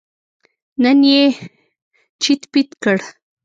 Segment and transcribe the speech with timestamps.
[0.81, 1.21] نن یې
[2.21, 2.97] چیت پیت کړ.